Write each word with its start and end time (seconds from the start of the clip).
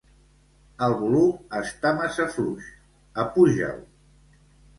El 0.85 0.95
volum 1.01 1.53
està 1.59 1.91
massa 1.99 2.25
fluix; 2.37 2.71
apuja'l. 3.27 3.79